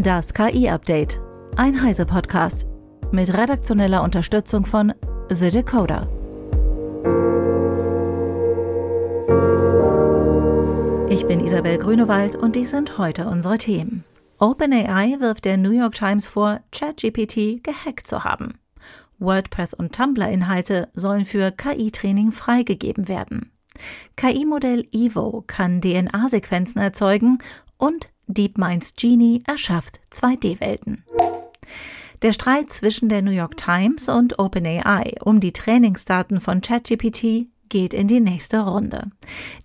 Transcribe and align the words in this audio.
Das 0.00 0.32
KI-Update. 0.32 1.20
Ein 1.56 1.82
Heise-Podcast. 1.82 2.66
Mit 3.10 3.34
redaktioneller 3.34 4.04
Unterstützung 4.04 4.64
von 4.64 4.94
The 5.28 5.50
Decoder. 5.50 6.06
Ich 11.10 11.26
bin 11.26 11.40
Isabel 11.44 11.78
Grünewald 11.78 12.36
und 12.36 12.54
dies 12.54 12.70
sind 12.70 12.96
heute 12.96 13.26
unsere 13.26 13.58
Themen. 13.58 14.04
OpenAI 14.38 15.16
wirft 15.18 15.44
der 15.44 15.56
New 15.56 15.72
York 15.72 15.96
Times 15.96 16.28
vor, 16.28 16.60
ChatGPT 16.70 17.64
gehackt 17.64 18.06
zu 18.06 18.22
haben. 18.22 18.60
WordPress 19.18 19.74
und 19.74 19.96
Tumblr-Inhalte 19.96 20.90
sollen 20.94 21.24
für 21.24 21.50
KI-Training 21.50 22.30
freigegeben 22.30 23.08
werden. 23.08 23.50
KI-Modell 24.14 24.86
Evo 24.92 25.42
kann 25.48 25.80
DNA-Sequenzen 25.80 26.80
erzeugen 26.80 27.38
und 27.78 28.10
DeepMinds 28.28 28.94
Genie 28.94 29.42
erschafft 29.46 30.00
2D-Welten. 30.12 31.04
Der 32.22 32.32
Streit 32.32 32.70
zwischen 32.70 33.08
der 33.08 33.22
New 33.22 33.30
York 33.30 33.56
Times 33.56 34.08
und 34.08 34.38
OpenAI 34.38 35.14
um 35.22 35.40
die 35.40 35.52
Trainingsdaten 35.52 36.40
von 36.40 36.60
ChatGPT 36.60 37.46
geht 37.68 37.94
in 37.94 38.08
die 38.08 38.20
nächste 38.20 38.60
Runde. 38.60 39.10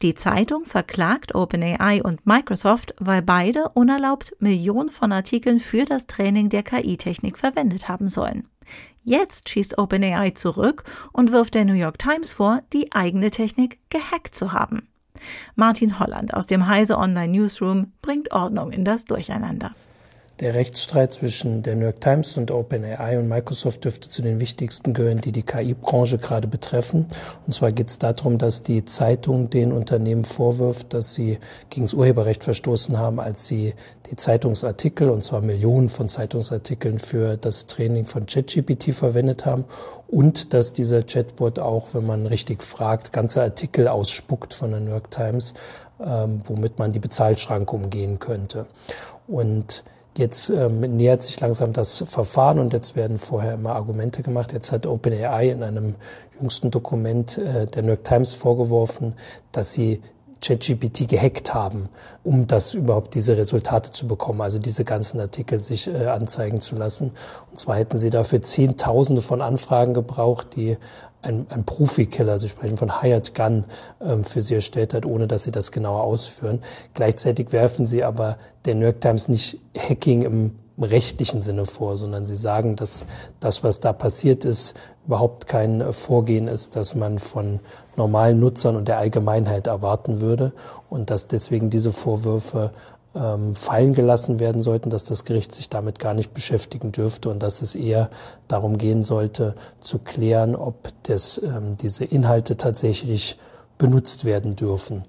Die 0.01 0.13
Zeitung 0.13 0.65
verklagt 0.65 1.35
OpenAI 1.35 2.01
und 2.03 2.25
Microsoft, 2.25 2.93
weil 2.99 3.21
beide 3.21 3.69
unerlaubt 3.69 4.35
Millionen 4.39 4.91
von 4.91 5.11
Artikeln 5.11 5.59
für 5.59 5.85
das 5.85 6.07
Training 6.07 6.49
der 6.49 6.63
KI-Technik 6.63 7.37
verwendet 7.37 7.87
haben 7.87 8.07
sollen. 8.07 8.47
Jetzt 9.03 9.49
schießt 9.49 9.77
OpenAI 9.77 10.31
zurück 10.31 10.83
und 11.11 11.31
wirft 11.31 11.55
der 11.55 11.65
New 11.65 11.73
York 11.73 11.99
Times 11.99 12.33
vor, 12.33 12.61
die 12.71 12.93
eigene 12.93 13.31
Technik 13.31 13.79
gehackt 13.89 14.35
zu 14.35 14.53
haben. 14.53 14.87
Martin 15.55 15.99
Holland 15.99 16.33
aus 16.33 16.47
dem 16.47 16.67
Heise 16.67 16.97
Online 16.97 17.31
Newsroom 17.31 17.91
bringt 18.01 18.31
Ordnung 18.31 18.71
in 18.71 18.85
das 18.85 19.05
Durcheinander. 19.05 19.71
Der 20.39 20.55
Rechtsstreit 20.55 21.13
zwischen 21.13 21.61
der 21.61 21.75
New 21.75 21.83
York 21.83 22.01
Times 22.01 22.37
und 22.37 22.49
OpenAI 22.49 23.19
und 23.19 23.27
Microsoft 23.27 23.85
dürfte 23.85 24.09
zu 24.09 24.23
den 24.23 24.39
wichtigsten 24.39 24.95
gehören, 24.95 25.21
die 25.21 25.31
die 25.31 25.43
KI-Branche 25.43 26.17
gerade 26.17 26.47
betreffen. 26.47 27.05
Und 27.45 27.53
zwar 27.53 27.71
geht 27.71 27.89
es 27.89 27.99
darum, 27.99 28.39
dass 28.39 28.63
die 28.63 28.83
Zeitung 28.83 29.51
den 29.51 29.71
Unternehmen 29.71 30.25
vorwirft, 30.25 30.93
dass 30.95 31.13
sie 31.13 31.37
gegen 31.69 31.85
das 31.85 31.93
Urheberrecht 31.93 32.43
verstoßen 32.43 32.97
haben, 32.97 33.19
als 33.19 33.45
sie 33.45 33.75
die 34.09 34.15
Zeitungsartikel, 34.15 35.11
und 35.11 35.23
zwar 35.23 35.41
Millionen 35.41 35.87
von 35.87 36.09
Zeitungsartikeln 36.09 36.97
für 36.97 37.37
das 37.37 37.67
Training 37.67 38.05
von 38.05 38.25
ChatGPT 38.25 38.93
verwendet 38.93 39.45
haben 39.45 39.65
und 40.07 40.53
dass 40.53 40.73
dieser 40.73 41.03
Chatbot 41.03 41.59
auch, 41.59 41.93
wenn 41.93 42.07
man 42.07 42.25
richtig 42.25 42.63
fragt, 42.63 43.13
ganze 43.13 43.43
Artikel 43.43 43.87
ausspuckt 43.87 44.55
von 44.55 44.71
der 44.71 44.79
New 44.79 44.91
York 44.91 45.11
Times, 45.11 45.53
ähm, 46.03 46.39
womit 46.45 46.79
man 46.79 46.91
die 46.91 46.99
Bezahlschranke 46.99 47.75
umgehen 47.75 48.19
könnte. 48.19 48.65
Und 49.27 49.83
Jetzt 50.15 50.49
ähm, 50.49 50.79
nähert 50.79 51.23
sich 51.23 51.39
langsam 51.39 51.73
das 51.73 52.03
Verfahren 52.07 52.59
und 52.59 52.71
jetzt 52.71 52.95
werden 52.95 53.17
vorher 53.17 53.55
immer 53.55 53.75
Argumente 53.75 54.21
gemacht. 54.21 54.53
Jetzt 54.53 54.71
hat 54.71 54.85
OpenAI 54.85 55.49
in 55.49 55.63
einem 55.63 55.95
jüngsten 56.39 56.69
Dokument 56.69 57.37
äh, 57.39 57.65
der 57.65 57.81
New 57.81 57.89
York 57.89 58.03
Times 58.03 58.33
vorgeworfen, 58.33 59.15
dass 59.51 59.73
sie 59.73 60.01
ChatGPT 60.43 61.07
gehackt 61.07 61.53
haben, 61.53 61.89
um 62.23 62.47
das 62.47 62.73
überhaupt 62.73 63.15
diese 63.15 63.37
Resultate 63.37 63.91
zu 63.91 64.07
bekommen, 64.07 64.41
also 64.41 64.59
diese 64.59 64.83
ganzen 64.83 65.19
Artikel 65.19 65.61
sich 65.61 65.87
äh, 65.87 66.07
anzeigen 66.07 66.59
zu 66.59 66.75
lassen. 66.75 67.11
Und 67.49 67.57
zwar 67.57 67.77
hätten 67.77 67.97
sie 67.97 68.09
dafür 68.09 68.41
Zehntausende 68.41 69.21
von 69.21 69.41
Anfragen 69.41 69.93
gebraucht, 69.93 70.55
die 70.55 70.77
ein, 71.21 71.45
ein 71.49 71.63
Profikiller, 71.63 72.37
Sie 72.37 72.49
sprechen 72.49 72.75
von 72.75 73.01
Hired 73.01 73.33
Gun, 73.33 73.65
ähm, 74.01 74.25
für 74.25 74.41
sie 74.41 74.55
erstellt 74.55 74.93
hat, 74.93 75.05
ohne 75.05 75.27
dass 75.27 75.43
sie 75.43 75.51
das 75.51 75.71
genauer 75.71 76.03
ausführen. 76.03 76.61
Gleichzeitig 76.93 77.53
werfen 77.53 77.85
sie 77.85 78.03
aber 78.03 78.37
der 78.65 78.75
New 78.75 78.83
York 78.83 78.99
Times 78.99 79.29
nicht 79.29 79.59
Hacking 79.77 80.23
im 80.23 80.55
rechtlichen 80.79 81.41
Sinne 81.41 81.65
vor, 81.65 81.97
sondern 81.97 82.25
sie 82.25 82.35
sagen, 82.35 82.75
dass 82.75 83.05
das, 83.39 83.63
was 83.63 83.79
da 83.79 83.93
passiert 83.93 84.43
ist, 84.45 84.73
überhaupt 85.05 85.47
kein 85.47 85.93
Vorgehen 85.93 86.47
ist, 86.47 86.75
das 86.75 86.95
man 86.95 87.19
von 87.19 87.59
normalen 87.95 88.39
Nutzern 88.39 88.75
und 88.75 88.87
der 88.87 88.97
Allgemeinheit 88.97 89.67
erwarten 89.67 90.21
würde 90.21 90.53
und 90.89 91.09
dass 91.09 91.27
deswegen 91.27 91.69
diese 91.69 91.91
Vorwürfe 91.91 92.71
ähm, 93.15 93.53
fallen 93.55 93.93
gelassen 93.93 94.39
werden 94.39 94.61
sollten, 94.63 94.89
dass 94.89 95.03
das 95.03 95.25
Gericht 95.25 95.53
sich 95.53 95.69
damit 95.69 95.99
gar 95.99 96.13
nicht 96.13 96.33
beschäftigen 96.33 96.91
dürfte 96.91 97.29
und 97.29 97.43
dass 97.43 97.61
es 97.61 97.75
eher 97.75 98.09
darum 98.47 98.77
gehen 98.77 99.03
sollte, 99.03 99.55
zu 99.79 99.99
klären, 99.99 100.55
ob 100.55 100.89
das, 101.03 101.39
ähm, 101.43 101.77
diese 101.79 102.05
Inhalte 102.05 102.57
tatsächlich 102.57 103.37
benutzt 103.77 104.25
werden 104.25 104.55
dürfen. 104.55 105.05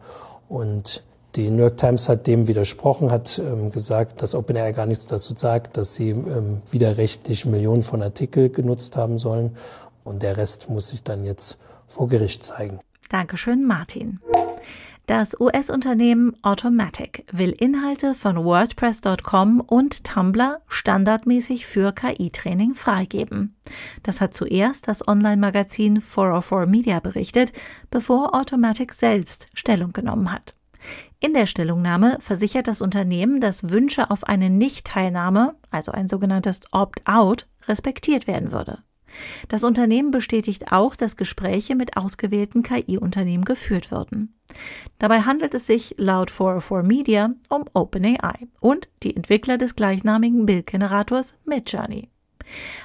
Und 0.48 1.02
die 1.36 1.50
New 1.50 1.62
York 1.62 1.76
Times 1.76 2.08
hat 2.08 2.26
dem 2.26 2.46
widersprochen, 2.46 3.10
hat 3.10 3.38
ähm, 3.38 3.70
gesagt, 3.70 4.22
dass 4.22 4.34
OpenAI 4.34 4.72
gar 4.72 4.86
nichts 4.86 5.06
dazu 5.06 5.34
sagt, 5.36 5.76
dass 5.76 5.94
sie 5.94 6.10
ähm, 6.10 6.62
widerrechtlich 6.70 7.44
Millionen 7.44 7.82
von 7.82 8.02
Artikeln 8.02 8.52
genutzt 8.52 8.96
haben 8.96 9.18
sollen. 9.18 9.56
Und 10.04 10.22
der 10.22 10.36
Rest 10.36 10.68
muss 10.68 10.88
sich 10.88 11.02
dann 11.02 11.24
jetzt 11.24 11.58
vor 11.86 12.08
Gericht 12.08 12.42
zeigen. 12.42 12.78
Dankeschön, 13.08 13.66
Martin. 13.66 14.20
Das 15.06 15.38
US-Unternehmen 15.38 16.34
Automatic 16.40 17.26
will 17.30 17.50
Inhalte 17.50 18.14
von 18.14 18.42
WordPress.com 18.42 19.60
und 19.60 20.02
Tumblr 20.02 20.62
standardmäßig 20.66 21.66
für 21.66 21.92
KI-Training 21.92 22.74
freigeben. 22.74 23.54
Das 24.02 24.22
hat 24.22 24.32
zuerst 24.32 24.88
das 24.88 25.06
Online-Magazin 25.06 26.00
404 26.00 26.66
Media 26.66 27.00
berichtet, 27.00 27.52
bevor 27.90 28.34
Automatic 28.34 28.94
selbst 28.94 29.48
Stellung 29.52 29.92
genommen 29.92 30.32
hat. 30.32 30.54
In 31.24 31.32
der 31.32 31.46
Stellungnahme 31.46 32.18
versichert 32.20 32.68
das 32.68 32.82
Unternehmen, 32.82 33.40
dass 33.40 33.70
Wünsche 33.70 34.10
auf 34.10 34.24
eine 34.24 34.50
Nichtteilnahme, 34.50 35.54
also 35.70 35.90
ein 35.90 36.06
sogenanntes 36.06 36.60
Opt-out, 36.70 37.46
respektiert 37.66 38.26
werden 38.26 38.52
würde. 38.52 38.80
Das 39.48 39.64
Unternehmen 39.64 40.10
bestätigt 40.10 40.70
auch, 40.70 40.94
dass 40.94 41.16
Gespräche 41.16 41.76
mit 41.76 41.96
ausgewählten 41.96 42.62
KI-Unternehmen 42.62 43.46
geführt 43.46 43.90
würden. 43.90 44.34
Dabei 44.98 45.22
handelt 45.22 45.54
es 45.54 45.66
sich 45.66 45.94
laut 45.96 46.30
404 46.30 46.82
Media 46.82 47.30
um 47.48 47.64
OpenAI 47.72 48.46
und 48.60 48.90
die 49.02 49.16
Entwickler 49.16 49.56
des 49.56 49.76
gleichnamigen 49.76 50.44
Bildgenerators 50.44 51.36
Midjourney. 51.46 52.10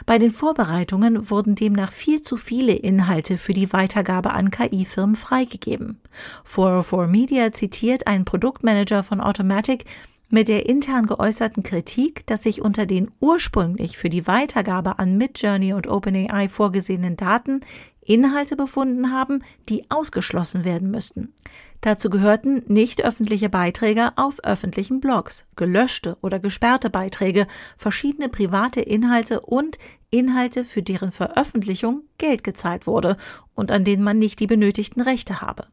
Bei 0.06 0.18
den 0.18 0.32
Vorbereitungen 0.32 1.30
wurden 1.30 1.56
demnach 1.56 1.92
viel 1.92 2.22
zu 2.22 2.38
viele 2.38 2.74
Inhalte 2.74 3.38
für 3.38 3.54
die 3.54 3.72
Weitergabe 3.74 4.32
an 4.32 4.52
KI-Firmen 4.52 5.16
freigegeben. 5.16 6.00
404 6.46 7.08
Media 7.08 7.52
zitiert 7.52 8.08
einen 8.08 8.26
Produktmanager 8.26 9.04
von 9.04 9.22
Automatic, 9.22 9.86
mit 10.30 10.48
der 10.48 10.70
intern 10.70 11.08
geäußerten 11.08 11.64
Kritik, 11.64 12.26
dass 12.28 12.44
sich 12.44 12.62
unter 12.62 12.86
den 12.86 13.10
ursprünglich 13.20 13.98
für 13.98 14.10
die 14.10 14.28
Weitergabe 14.28 15.00
an 15.00 15.18
Midjourney 15.18 15.74
und 15.74 15.88
OpenAI 15.88 16.50
vorgesehenen 16.50 17.18
Daten 17.18 17.62
Inhalte 18.02 18.56
befunden 18.56 19.12
haben, 19.12 19.44
die 19.70 19.90
ausgeschlossen 19.90 20.66
werden 20.66 20.92
müssten. 20.92 21.34
Dazu 21.82 22.10
gehörten 22.10 22.64
nicht 22.68 23.06
öffentliche 23.06 23.50
Beiträge 23.50 24.12
auf 24.18 24.44
öffentlichen 24.44 25.00
Blogs, 25.00 25.46
gelöschte 25.56 26.18
oder 26.22 26.40
gesperrte 26.40 26.90
Beiträge, 26.90 27.48
verschiedene 27.78 28.28
private 28.28 28.82
Inhalte 28.82 29.40
und 29.40 29.78
Inhalte, 30.10 30.66
für 30.66 30.84
deren 30.84 31.12
Veröffentlichung 31.12 32.04
Geld 32.18 32.44
gezahlt 32.44 32.86
wurde 32.86 33.16
und 33.56 33.72
an 33.72 33.86
denen 33.86 34.04
man 34.04 34.20
nicht 34.20 34.40
die 34.40 34.48
benötigten 34.48 35.02
Rechte 35.02 35.42
habe. 35.42 35.68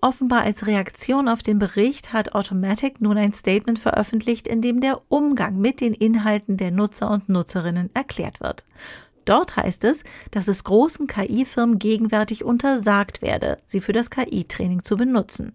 Offenbar 0.00 0.42
als 0.42 0.66
Reaktion 0.66 1.28
auf 1.28 1.42
den 1.42 1.60
Bericht 1.60 2.12
hat 2.12 2.34
Automatic 2.34 3.00
nun 3.00 3.16
ein 3.16 3.34
Statement 3.34 3.78
veröffentlicht, 3.78 4.48
in 4.48 4.60
dem 4.60 4.80
der 4.80 5.00
Umgang 5.08 5.58
mit 5.58 5.80
den 5.80 5.94
Inhalten 5.94 6.56
der 6.56 6.72
Nutzer 6.72 7.08
und 7.08 7.28
Nutzerinnen 7.28 7.90
erklärt 7.94 8.40
wird. 8.40 8.64
Dort 9.24 9.56
heißt 9.56 9.84
es, 9.84 10.04
dass 10.30 10.48
es 10.48 10.64
großen 10.64 11.06
KI-Firmen 11.06 11.78
gegenwärtig 11.78 12.44
untersagt 12.44 13.22
werde, 13.22 13.58
sie 13.64 13.80
für 13.80 13.92
das 13.92 14.10
KI-Training 14.10 14.82
zu 14.82 14.96
benutzen. 14.96 15.54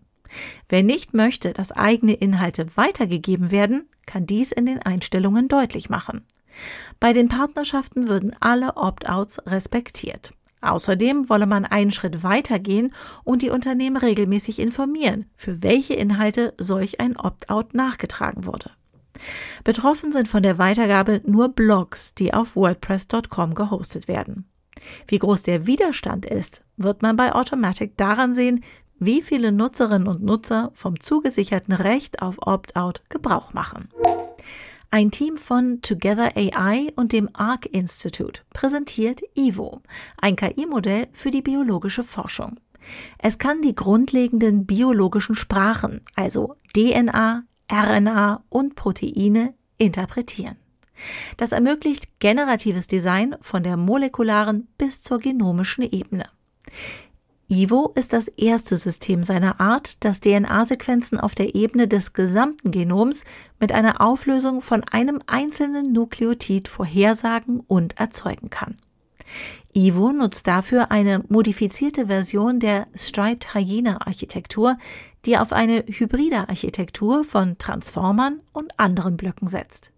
Wer 0.69 0.83
nicht 0.83 1.13
möchte, 1.13 1.53
dass 1.53 1.71
eigene 1.71 2.13
Inhalte 2.13 2.67
weitergegeben 2.75 3.51
werden, 3.51 3.89
kann 4.05 4.25
dies 4.25 4.51
in 4.51 4.65
den 4.65 4.81
Einstellungen 4.81 5.47
deutlich 5.47 5.89
machen. 5.89 6.23
Bei 6.99 7.13
den 7.13 7.27
Partnerschaften 7.27 8.07
würden 8.07 8.35
alle 8.39 8.77
Opt-outs 8.77 9.39
respektiert. 9.45 10.31
Außerdem 10.61 11.29
wolle 11.29 11.45
man 11.45 11.65
einen 11.65 11.91
Schritt 11.91 12.23
weiter 12.23 12.57
gehen 12.57 12.93
und 13.23 13.41
die 13.41 13.51
Unternehmen 13.51 13.97
regelmäßig 13.97 14.59
informieren, 14.59 15.27
für 15.35 15.61
welche 15.61 15.93
Inhalte 15.93 16.55
solch 16.57 16.99
ein 16.99 17.15
Opt-out 17.15 17.75
nachgetragen 17.75 18.45
wurde. 18.45 18.71
Betroffen 19.63 20.11
sind 20.11 20.27
von 20.27 20.43
der 20.43 20.57
Weitergabe 20.57 21.21
nur 21.25 21.49
Blogs, 21.49 22.13
die 22.13 22.33
auf 22.33 22.55
WordPress.com 22.55 23.53
gehostet 23.53 24.07
werden. 24.07 24.45
Wie 25.07 25.19
groß 25.19 25.43
der 25.43 25.67
Widerstand 25.67 26.25
ist, 26.25 26.63
wird 26.77 27.01
man 27.01 27.15
bei 27.15 27.33
Automatic 27.33 27.97
daran 27.97 28.33
sehen, 28.33 28.63
wie 28.99 29.21
viele 29.21 29.51
Nutzerinnen 29.51 30.07
und 30.07 30.23
Nutzer 30.23 30.71
vom 30.73 30.99
zugesicherten 30.99 31.73
Recht 31.73 32.21
auf 32.21 32.37
Opt-out 32.45 33.03
Gebrauch 33.09 33.53
machen. 33.53 33.89
Ein 34.89 35.11
Team 35.11 35.37
von 35.37 35.81
Together 35.81 36.31
AI 36.35 36.93
und 36.95 37.11
dem 37.11 37.29
Arc 37.33 37.65
Institute 37.65 38.41
präsentiert 38.53 39.21
Evo, 39.35 39.81
ein 40.17 40.37
KI-Modell 40.37 41.07
für 41.11 41.29
die 41.29 41.41
biologische 41.41 42.03
Forschung. 42.03 42.57
Es 43.17 43.37
kann 43.37 43.61
die 43.61 43.75
grundlegenden 43.75 44.65
biologischen 44.65 45.35
Sprachen, 45.35 46.01
also 46.15 46.55
DNA, 46.73 47.43
RNA 47.71 48.43
und 48.49 48.75
Proteine, 48.75 49.53
interpretieren. 49.77 50.57
Das 51.37 51.51
ermöglicht 51.51 52.19
generatives 52.19 52.87
Design 52.87 53.35
von 53.41 53.63
der 53.63 53.77
molekularen 53.77 54.67
bis 54.77 55.01
zur 55.01 55.19
genomischen 55.19 55.83
Ebene. 55.83 56.25
Ivo 57.49 57.93
ist 57.95 58.11
das 58.11 58.27
erste 58.27 58.75
System 58.75 59.23
seiner 59.23 59.61
Art, 59.61 60.03
das 60.03 60.19
DNA-Sequenzen 60.19 61.17
auf 61.17 61.33
der 61.33 61.55
Ebene 61.55 61.87
des 61.87 62.11
gesamten 62.11 62.71
Genoms 62.71 63.23
mit 63.59 63.71
einer 63.71 64.01
Auflösung 64.01 64.61
von 64.61 64.83
einem 64.83 65.21
einzelnen 65.27 65.93
Nukleotid 65.93 66.67
vorhersagen 66.67 67.61
und 67.61 67.97
erzeugen 67.97 68.49
kann. 68.49 68.75
Ivo 69.73 70.11
nutzt 70.11 70.47
dafür 70.47 70.91
eine 70.91 71.23
modifizierte 71.29 72.07
Version 72.07 72.59
der 72.59 72.87
Striped 72.95 73.53
Hyena 73.53 74.01
Architektur, 74.05 74.77
die 75.25 75.37
auf 75.37 75.53
eine 75.53 75.83
hybride 75.87 76.49
Architektur 76.49 77.23
von 77.23 77.57
Transformern 77.57 78.39
und 78.53 78.79
anderen 78.79 79.17
Blöcken 79.17 79.47
setzt. 79.47 79.91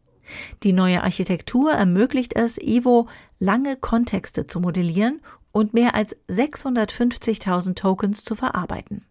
Die 0.63 0.73
neue 0.73 1.03
Architektur 1.03 1.71
ermöglicht 1.71 2.35
es 2.35 2.57
Ivo, 2.57 3.07
lange 3.39 3.77
Kontexte 3.77 4.47
zu 4.47 4.59
modellieren 4.59 5.21
und 5.51 5.73
mehr 5.73 5.95
als 5.95 6.15
650.000 6.29 7.75
Tokens 7.75 8.23
zu 8.23 8.35
verarbeiten. 8.35 9.05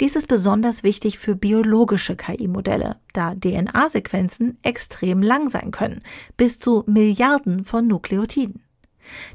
Dies 0.00 0.16
ist 0.16 0.28
besonders 0.28 0.82
wichtig 0.82 1.18
für 1.18 1.34
biologische 1.34 2.14
KI-Modelle, 2.14 2.96
da 3.14 3.34
DNA-Sequenzen 3.34 4.58
extrem 4.62 5.22
lang 5.22 5.48
sein 5.48 5.70
können, 5.70 6.02
bis 6.36 6.58
zu 6.58 6.84
Milliarden 6.86 7.64
von 7.64 7.86
Nukleotiden. 7.86 8.65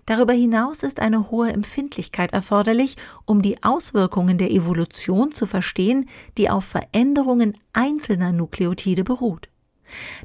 Darüber 0.06 0.34
hinaus 0.34 0.84
ist 0.84 1.00
eine 1.00 1.32
hohe 1.32 1.52
Empfindlichkeit 1.52 2.34
erforderlich, 2.34 2.96
um 3.26 3.42
die 3.42 3.64
Auswirkungen 3.64 4.38
der 4.38 4.52
Evolution 4.52 5.32
zu 5.32 5.46
verstehen, 5.46 6.10
die 6.38 6.50
auf 6.50 6.66
Veränderungen 6.66 7.58
einzelner 7.74 8.32
Nukleotide 8.32 9.04
beruht. 9.04 9.50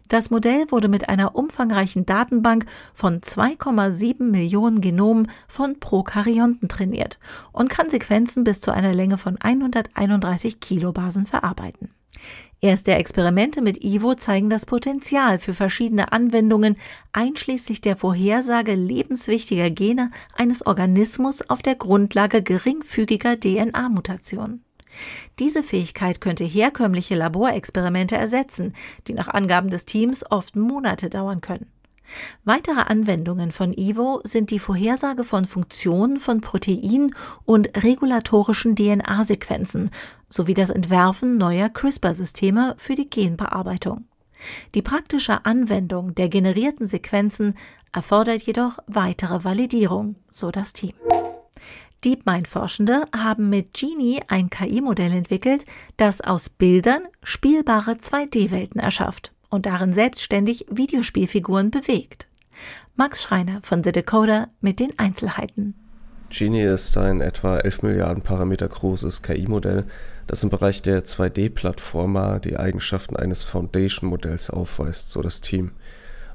Das 0.08 0.30
Modell 0.30 0.70
wurde 0.70 0.88
mit 0.88 1.08
einer 1.08 1.34
umfangreichen 1.34 2.06
Datenbank 2.06 2.66
von 2.94 3.20
2,7 3.20 4.22
Millionen 4.22 4.80
Genomen 4.80 5.30
von 5.48 5.80
Prokaryonten 5.80 6.68
trainiert 6.68 7.18
und 7.52 7.68
kann 7.68 7.90
Sequenzen 7.90 8.44
bis 8.44 8.60
zu 8.60 8.70
einer 8.70 8.94
Länge 8.94 9.18
von 9.18 9.36
131 9.40 10.60
Kilobasen 10.60 11.26
verarbeiten. 11.26 11.95
Erste 12.60 12.94
Experimente 12.94 13.60
mit 13.60 13.84
Ivo 13.84 14.14
zeigen 14.14 14.48
das 14.48 14.64
Potenzial 14.64 15.38
für 15.38 15.52
verschiedene 15.52 16.12
Anwendungen, 16.12 16.76
einschließlich 17.12 17.82
der 17.82 17.96
Vorhersage 17.96 18.74
lebenswichtiger 18.74 19.70
Gene 19.70 20.10
eines 20.34 20.64
Organismus 20.66 21.48
auf 21.48 21.60
der 21.60 21.74
Grundlage 21.74 22.42
geringfügiger 22.42 23.38
DNA-Mutationen. 23.38 24.64
Diese 25.38 25.62
Fähigkeit 25.62 26.22
könnte 26.22 26.44
herkömmliche 26.44 27.14
Laborexperimente 27.14 28.16
ersetzen, 28.16 28.74
die 29.06 29.12
nach 29.12 29.28
Angaben 29.28 29.68
des 29.68 29.84
Teams 29.84 30.24
oft 30.30 30.56
Monate 30.56 31.10
dauern 31.10 31.42
können. 31.42 31.70
Weitere 32.44 32.80
Anwendungen 32.80 33.50
von 33.50 33.72
Ivo 33.72 34.20
sind 34.24 34.50
die 34.50 34.58
Vorhersage 34.58 35.24
von 35.24 35.44
Funktionen 35.44 36.18
von 36.18 36.40
Protein- 36.40 37.14
und 37.44 37.82
regulatorischen 37.82 38.76
DNA-Sequenzen 38.76 39.90
sowie 40.28 40.54
das 40.54 40.70
Entwerfen 40.70 41.38
neuer 41.38 41.68
CRISPR-Systeme 41.68 42.74
für 42.78 42.94
die 42.94 43.08
Genbearbeitung. 43.08 44.04
Die 44.74 44.82
praktische 44.82 45.44
Anwendung 45.44 46.14
der 46.14 46.28
generierten 46.28 46.86
Sequenzen 46.86 47.54
erfordert 47.92 48.42
jedoch 48.42 48.78
weitere 48.86 49.44
Validierung, 49.44 50.16
so 50.30 50.50
das 50.50 50.72
Team. 50.72 50.92
DeepMind-Forschende 52.04 53.06
haben 53.16 53.48
mit 53.48 53.72
Genie 53.72 54.20
ein 54.28 54.50
KI-Modell 54.50 55.12
entwickelt, 55.12 55.64
das 55.96 56.20
aus 56.20 56.50
Bildern 56.50 57.02
spielbare 57.22 57.92
2D-Welten 57.92 58.80
erschafft 58.80 59.32
und 59.56 59.66
darin 59.66 59.92
selbstständig 59.92 60.66
Videospielfiguren 60.70 61.72
bewegt. 61.72 62.28
Max 62.94 63.22
Schreiner 63.22 63.60
von 63.62 63.82
The 63.82 63.90
Decoder 63.90 64.48
mit 64.60 64.78
den 64.78 64.96
Einzelheiten. 64.98 65.74
Genie 66.28 66.62
ist 66.62 66.96
ein 66.98 67.20
etwa 67.20 67.58
11 67.58 67.82
Milliarden 67.82 68.22
Parameter 68.22 68.68
großes 68.68 69.22
KI-Modell, 69.22 69.84
das 70.26 70.42
im 70.42 70.50
Bereich 70.50 70.82
der 70.82 71.04
2D-Plattformer 71.04 72.38
die 72.38 72.56
Eigenschaften 72.56 73.16
eines 73.16 73.42
Foundation-Modells 73.44 74.50
aufweist, 74.50 75.10
so 75.10 75.22
das 75.22 75.40
Team. 75.40 75.72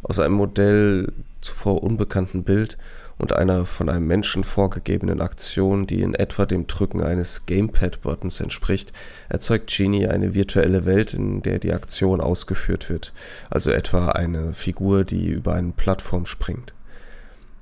Aus 0.01 0.17
einem 0.17 0.35
Modell 0.35 1.13
zuvor 1.41 1.83
unbekannten 1.83 2.44
Bild 2.44 2.77
und 3.21 3.33
einer 3.33 3.68
von 3.68 3.88
einem 3.88 4.07
Menschen 4.07 4.44
vorgegebenen 4.44 5.21
Aktion, 5.21 5.85
die 5.85 6.01
in 6.01 6.15
etwa 6.15 6.47
dem 6.47 6.65
Drücken 6.65 7.03
eines 7.03 7.45
Gamepad-Buttons 7.45 8.39
entspricht, 8.39 8.91
erzeugt 9.29 9.71
Genie 9.71 10.07
eine 10.07 10.33
virtuelle 10.33 10.85
Welt, 10.85 11.13
in 11.13 11.44
der 11.44 11.59
die 11.59 11.71
Aktion 11.71 12.19
ausgeführt 12.19 12.89
wird, 12.89 13.13
also 13.51 13.69
etwa 13.69 14.09
eine 14.09 14.53
Figur, 14.53 15.03
die 15.03 15.27
über 15.27 15.53
eine 15.53 15.71
Plattform 15.71 16.25
springt. 16.25 16.73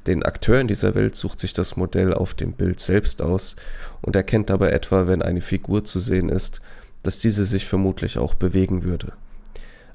Den 0.07 0.23
Akteur 0.23 0.61
in 0.61 0.69
dieser 0.69 0.95
Welt 0.95 1.17
sucht 1.17 1.41
sich 1.41 1.53
das 1.53 1.75
Modell 1.75 2.13
auf 2.13 2.33
dem 2.33 2.53
Bild 2.53 2.79
selbst 2.79 3.21
aus 3.21 3.57
und 4.01 4.15
erkennt 4.15 4.49
dabei 4.49 4.69
etwa, 4.69 5.07
wenn 5.07 5.21
eine 5.21 5.41
Figur 5.41 5.83
zu 5.83 5.99
sehen 5.99 6.29
ist, 6.29 6.61
dass 7.03 7.19
diese 7.19 7.43
sich 7.43 7.65
vermutlich 7.65 8.17
auch 8.17 8.33
bewegen 8.33 8.83
würde. 8.83 9.11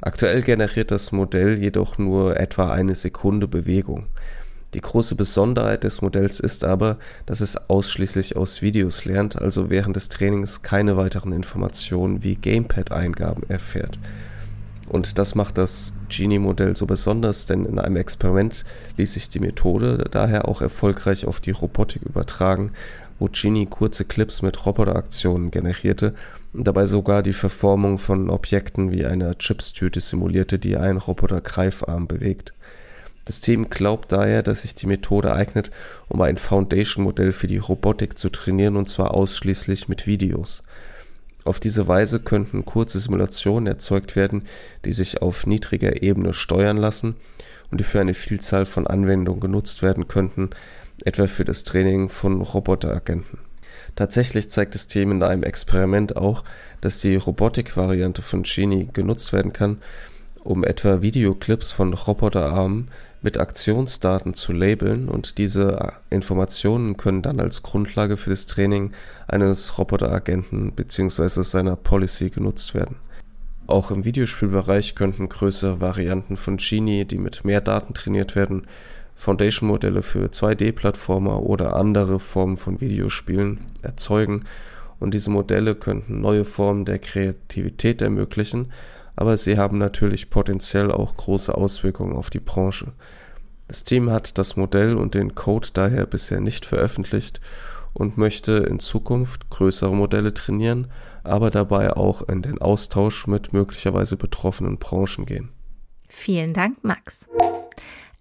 Aktuell 0.03 0.43
generiert 0.43 0.91
das 0.91 1.11
Modell 1.11 1.59
jedoch 1.59 1.97
nur 1.97 2.39
etwa 2.39 2.71
eine 2.71 2.95
Sekunde 2.95 3.49
Bewegung. 3.49 4.09
Die 4.75 4.81
große 4.81 5.15
Besonderheit 5.15 5.85
des 5.85 6.03
Modells 6.03 6.41
ist 6.41 6.65
aber, 6.65 6.99
dass 7.27 7.41
es 7.41 7.71
ausschließlich 7.71 8.37
aus 8.37 8.61
Videos 8.61 9.05
lernt, 9.05 9.41
also 9.41 9.71
während 9.71 9.95
des 9.95 10.09
Trainings 10.09 10.63
keine 10.63 10.97
weiteren 10.97 11.33
Informationen 11.33 12.25
wie 12.25 12.35
Gamepad-Eingaben 12.35 13.45
erfährt. 13.49 13.99
Und 14.89 15.19
das 15.19 15.35
macht 15.35 15.59
das 15.59 15.93
Genie-Modell 16.09 16.77
so 16.77 16.87
besonders, 16.87 17.47
denn 17.47 17.65
in 17.65 17.79
einem 17.79 17.97
Experiment 17.97 18.65
ließ 18.97 19.15
sich 19.15 19.29
die 19.29 19.39
Methode 19.39 20.09
daher 20.11 20.49
auch 20.49 20.61
erfolgreich 20.61 21.25
auf 21.25 21.41
die 21.41 21.53
Robotik 21.53 22.03
übertragen, 22.03 22.73
wo 23.19 23.29
Genie 23.29 23.67
kurze 23.67 24.05
Clips 24.05 24.43
mit 24.43 24.67
Roboteraktionen 24.67 25.53
generierte 25.53 26.15
und 26.53 26.67
dabei 26.67 26.87
sogar 26.87 27.23
die 27.23 27.33
Verformung 27.33 27.99
von 27.99 28.29
Objekten 28.29 28.91
wie 28.91 29.07
einer 29.07 29.39
Chipstüte 29.39 30.01
simulierte, 30.01 30.59
die 30.59 30.77
ein 30.77 30.97
Roboter-Greifarm 30.97 32.09
bewegt. 32.09 32.53
Das 33.25 33.41
Team 33.41 33.71
glaubt 33.71 34.13
daher, 34.13 34.43
dass 34.43 34.63
sich 34.63 34.75
die 34.75 34.87
Methode 34.87 35.33
eignet, 35.35 35.71
um 36.09 36.21
ein 36.21 36.37
Foundation-Modell 36.37 37.33
für 37.33 37.47
die 37.47 37.59
Robotik 37.59 38.19
zu 38.19 38.29
trainieren 38.29 38.77
und 38.77 38.89
zwar 38.89 39.15
ausschließlich 39.15 39.89
mit 39.89 40.07
Videos. 40.07 40.63
Auf 41.45 41.61
diese 41.61 41.89
Weise 41.89 42.21
könnten 42.21 42.65
kurze 42.65 42.99
Simulationen 42.99 43.67
erzeugt 43.67 44.17
werden, 44.17 44.45
die 44.85 44.93
sich 44.93 45.21
auf 45.21 45.47
niedriger 45.47 46.03
Ebene 46.03 46.33
steuern 46.33 46.79
lassen 46.79 47.17
und 47.71 47.81
die 47.81 47.85
für 47.85 48.01
eine 48.01 48.15
Vielzahl 48.15 48.67
von 48.67 48.87
Anwendungen 48.87 49.41
genutzt 49.41 49.83
werden 49.83 50.09
könnten, 50.09 50.51
etwa 51.05 51.27
für 51.27 51.45
das 51.45 51.65
Training 51.65 52.09
von 52.09 52.41
Roboteragenten. 52.41 53.39
Tatsächlich 53.97 54.49
zeigt 54.51 54.75
das 54.75 54.87
Team 54.87 55.11
in 55.11 55.23
einem 55.23 55.43
Experiment 55.43 56.17
auch, 56.17 56.45
dass 56.81 57.01
die 57.01 57.17
Robotik-Variante 57.17 58.23
von 58.23 58.43
Genie 58.43 58.89
genutzt 58.93 59.33
werden 59.33 59.53
kann, 59.53 59.79
um 60.43 60.65
etwa 60.65 61.03
Videoclips 61.03 61.73
von 61.73 61.95
Roboterarmen 61.95 62.89
mit 63.25 63.39
Aktionsdaten 63.39 64.35
zu 64.35 64.53
labeln 64.53 65.09
und 65.09 65.39
diese 65.39 65.95
Informationen 66.11 66.99
können 66.99 67.23
dann 67.23 67.41
als 67.41 67.63
Grundlage 67.63 68.19
für 68.19 68.29
das 68.29 68.45
Training 68.45 68.93
eines 69.27 69.79
Roboteragenten 69.79 70.73
bzw. 70.73 71.43
seiner 71.43 71.75
Policy 71.75 72.29
genutzt 72.29 72.75
werden. 72.75 72.97
Auch 73.67 73.91
im 73.91 74.05
Videospielbereich 74.05 74.95
könnten 74.95 75.31
größere 75.31 75.81
Varianten 75.81 76.37
von 76.37 76.59
Genie, 76.59 77.07
die 77.07 77.17
mit 77.17 77.47
mehr 77.47 77.63
Daten 77.63 77.95
trainiert 77.95 78.37
werden, 78.37 78.67
Foundation-Modelle 79.15 80.03
für 80.03 80.27
2D-Plattformer 80.27 81.43
oder 81.43 81.77
andere 81.77 82.21
Formen 82.21 82.59
von 82.59 82.83
Videospielen 82.83 83.61
erzeugen 83.81 84.43
und 85.01 85.15
diese 85.15 85.31
Modelle 85.31 85.75
könnten 85.75 86.21
neue 86.21 86.45
Formen 86.45 86.85
der 86.85 86.99
Kreativität 86.99 88.03
ermöglichen, 88.03 88.71
aber 89.17 89.37
sie 89.37 89.59
haben 89.59 89.79
natürlich 89.79 90.31
potenziell 90.31 90.91
auch 90.91 91.17
große 91.17 91.55
Auswirkungen 91.55 92.17
auf 92.17 92.31
die 92.31 92.41
Branche. 92.41 92.93
Das 93.69 93.85
Team 93.85 94.11
hat 94.11 94.37
das 94.39 94.57
Modell 94.57 94.97
und 94.97 95.15
den 95.15 95.35
Code 95.35 95.69
daher 95.73 96.07
bisher 96.07 96.41
nicht 96.41 96.67
veröffentlicht 96.67 97.41
und 97.95 98.19
möchte 98.19 98.53
in 98.53 98.81
Zukunft 98.81 99.49
größere 99.51 99.95
Modelle 99.95 100.35
trainieren, 100.35 100.89
aber 101.23 101.51
dabei 101.51 101.97
auch 101.97 102.23
in 102.29 102.43
den 102.43 102.59
Austausch 102.61 103.27
mit 103.27 103.53
möglicherweise 103.53 104.17
betroffenen 104.17 104.79
Branchen 104.79 105.25
gehen. 105.25 105.51
Vielen 106.09 106.53
Dank, 106.53 106.85
Max. 106.85 107.29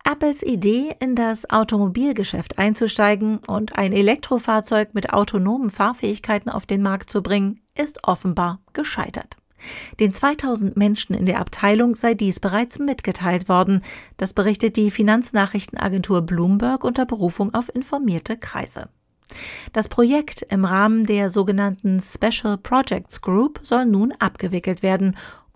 Apples 0.06 0.44
Idee, 0.44 0.96
in 1.00 1.16
das 1.16 1.50
Automobilgeschäft 1.50 2.58
einzusteigen 2.58 3.38
und 3.38 3.76
ein 3.76 3.94
Elektrofahrzeug 3.94 4.94
mit 4.94 5.14
autonomen 5.14 5.70
Fahrfähigkeiten 5.70 6.50
auf 6.50 6.66
den 6.66 6.82
Markt 6.82 7.10
zu 7.10 7.24
bringen, 7.24 7.62
ist 7.78 8.06
offenbar 8.06 8.60
gescheitert. 8.74 9.38
Den 10.00 10.14
2000 10.14 10.78
Menschen 10.78 11.16
in 11.16 11.26
der 11.26 11.40
Abteilung 11.40 11.96
sei 11.96 12.14
dies 12.14 12.40
bereits 12.40 12.80
mitgeteilt 12.80 13.50
worden. 13.50 13.82
Das 14.18 14.34
berichtet 14.34 14.76
die 14.76 14.92
Finanznachrichtenagentur 14.92 16.22
Bloomberg 16.22 16.84
unter 16.84 17.06
Berufung 17.06 17.54
auf 17.54 17.74
informierte 17.74 18.38
Kreise. 18.38 18.90
Das 19.72 19.90
Projekt 19.90 20.46
im 20.50 20.66
Rahmen 20.66 21.06
der 21.06 21.30
sogenannten 21.30 22.02
Special 22.02 22.58
Projects 22.58 23.22
Group 23.22 23.60
soll 23.64 23.86
nun 23.86 24.12
abgewickelt 24.20 24.84
werden 24.84 25.16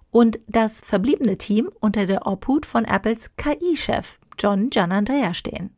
und 0.10 0.40
das 0.48 0.82
verbliebene 0.82 1.38
Team 1.38 1.70
unter 1.80 2.06
der 2.06 2.26
Obhut 2.26 2.66
von 2.66 2.86
Apples 2.86 3.36
KI-Chef 3.36 4.18
John 4.40 4.70
Gianandrea 4.70 5.34
stehen. 5.34 5.72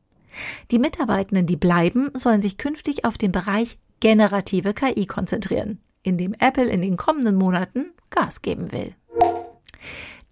Die 0.72 0.80
Mitarbeitenden, 0.80 1.48
die 1.48 1.56
bleiben, 1.56 2.10
sollen 2.14 2.42
sich 2.42 2.58
künftig 2.58 3.06
auf 3.06 3.18
den 3.18 3.32
Bereich 3.32 3.78
generative 4.00 4.74
KI 4.74 5.06
konzentrieren, 5.06 5.80
in 6.04 6.18
dem 6.18 6.34
Apple 6.34 6.70
in 6.70 6.82
den 6.82 6.98
kommenden 6.98 7.36
Monaten 7.36 7.88
Gas 8.10 8.42
geben 8.42 8.72
will. 8.72 8.96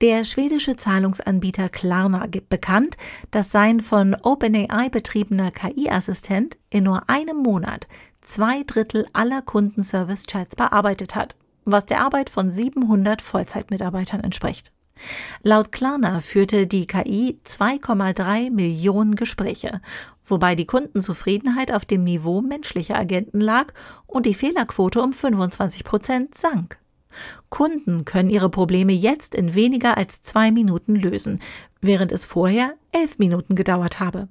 Der 0.01 0.25
schwedische 0.25 0.75
Zahlungsanbieter 0.75 1.69
Klarna 1.69 2.27
gibt 2.27 2.49
bekannt, 2.49 2.97
dass 3.31 3.49
sein 3.49 3.81
von 3.81 4.15
OpenAI 4.21 4.89
betriebener 4.89 5.49
KI-Assistent 5.49 6.57
in 6.69 6.83
nur 6.83 7.09
einem 7.09 7.37
Monat 7.37 7.87
zwei 8.21 8.61
Drittel 8.63 9.07
aller 9.13 9.41
Kundenservice-Chats 9.41 10.55
bearbeitet 10.55 11.15
hat, 11.15 11.35
was 11.65 11.87
der 11.87 12.01
Arbeit 12.01 12.29
von 12.29 12.51
700 12.51 13.23
Vollzeitmitarbeitern 13.23 14.21
entspricht. 14.21 14.71
Laut 15.41 15.71
Klarna 15.71 16.19
führte 16.19 16.67
die 16.67 16.85
KI 16.85 17.39
2,3 17.43 18.51
Millionen 18.51 19.15
Gespräche, 19.15 19.81
wobei 20.23 20.53
die 20.55 20.65
Kundenzufriedenheit 20.65 21.71
auf 21.71 21.85
dem 21.85 22.03
Niveau 22.03 22.41
menschlicher 22.41 22.97
Agenten 22.97 23.41
lag 23.41 23.73
und 24.05 24.25
die 24.25 24.33
Fehlerquote 24.35 25.01
um 25.01 25.13
25 25.13 25.83
Prozent 25.83 26.35
sank. 26.35 26.77
Kunden 27.49 28.05
können 28.05 28.29
ihre 28.29 28.49
Probleme 28.49 28.93
jetzt 28.93 29.35
in 29.35 29.53
weniger 29.53 29.97
als 29.97 30.21
zwei 30.21 30.51
Minuten 30.51 30.95
lösen, 30.95 31.39
während 31.81 32.11
es 32.11 32.25
vorher 32.25 32.73
elf 32.91 33.17
Minuten 33.19 33.55
gedauert 33.55 33.99
habe. 33.99 34.27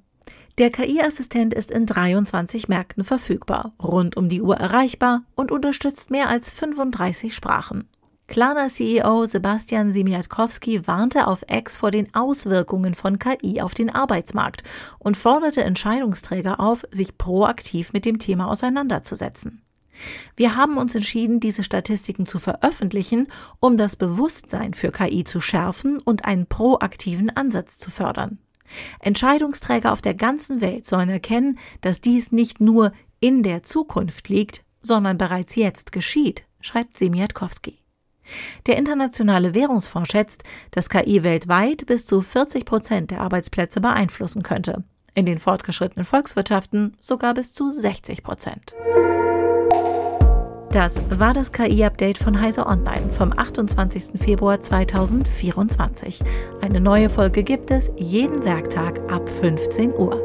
Der 0.57 0.71
KI-Assistent 0.71 1.53
ist 1.53 1.69
in 1.69 1.85
23 1.85 2.67
Märkten 2.67 3.03
verfügbar, 3.03 3.73
rund 3.81 4.17
um 4.17 4.27
die 4.27 4.41
Uhr 4.41 4.57
erreichbar 4.57 5.21
und 5.35 5.51
unterstützt 5.51 6.09
mehr 6.09 6.29
als 6.29 6.49
35 6.49 7.35
Sprachen. 7.35 7.87
Klarna-CEO 8.27 9.25
Sebastian 9.25 9.91
Simiatkowski 9.91 10.85
warnte 10.85 11.27
auf 11.27 11.45
X 11.49 11.77
vor 11.77 11.91
den 11.91 12.13
Auswirkungen 12.13 12.93
von 12.93 13.19
KI 13.19 13.61
auf 13.61 13.73
den 13.73 13.89
Arbeitsmarkt 13.89 14.63
und 14.99 15.15
forderte 15.15 15.63
Entscheidungsträger 15.63 16.59
auf, 16.59 16.83
sich 16.91 17.17
proaktiv 17.17 17.93
mit 17.93 18.03
dem 18.03 18.19
Thema 18.19 18.47
auseinanderzusetzen. 18.47 19.61
Wir 20.35 20.55
haben 20.55 20.77
uns 20.77 20.95
entschieden, 20.95 21.39
diese 21.39 21.63
Statistiken 21.63 22.25
zu 22.25 22.39
veröffentlichen, 22.39 23.27
um 23.59 23.77
das 23.77 23.95
Bewusstsein 23.95 24.73
für 24.73 24.91
KI 24.91 25.23
zu 25.23 25.41
schärfen 25.41 25.99
und 25.99 26.25
einen 26.25 26.47
proaktiven 26.47 27.29
Ansatz 27.29 27.77
zu 27.79 27.91
fördern. 27.91 28.39
Entscheidungsträger 28.99 29.91
auf 29.91 30.01
der 30.01 30.13
ganzen 30.13 30.61
Welt 30.61 30.85
sollen 30.85 31.09
erkennen, 31.09 31.57
dass 31.81 32.01
dies 32.01 32.31
nicht 32.31 32.59
nur 32.59 32.91
in 33.19 33.43
der 33.43 33.63
Zukunft 33.63 34.29
liegt, 34.29 34.63
sondern 34.81 35.17
bereits 35.17 35.55
jetzt 35.55 35.91
geschieht, 35.91 36.43
schreibt 36.61 36.97
Semiatkowski. 36.97 37.79
Der 38.65 38.77
Internationale 38.77 39.53
Währungsfonds 39.53 40.11
schätzt, 40.11 40.43
dass 40.71 40.89
KI 40.89 41.23
weltweit 41.23 41.85
bis 41.85 42.05
zu 42.05 42.21
40 42.21 42.65
Prozent 42.65 43.11
der 43.11 43.21
Arbeitsplätze 43.21 43.79
beeinflussen 43.79 44.43
könnte. 44.43 44.83
In 45.13 45.25
den 45.25 45.39
fortgeschrittenen 45.39 46.05
Volkswirtschaften 46.05 46.97
sogar 46.99 47.33
bis 47.33 47.53
zu 47.53 47.71
60 47.71 48.23
Prozent. 48.23 48.75
Das 50.77 51.01
war 51.09 51.33
das 51.33 51.51
KI-Update 51.51 52.19
von 52.19 52.39
Heise 52.39 52.67
Online 52.67 53.09
vom 53.09 53.33
28. 53.35 54.21
Februar 54.21 54.61
2024. 54.61 56.19
Eine 56.61 56.79
neue 56.79 57.09
Folge 57.09 57.41
gibt 57.41 57.71
es 57.71 57.89
jeden 57.97 58.45
Werktag 58.45 58.99
ab 59.11 59.27
15 59.27 59.91
Uhr. 59.91 60.21